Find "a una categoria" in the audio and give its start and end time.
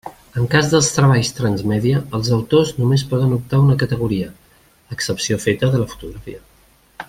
3.61-4.33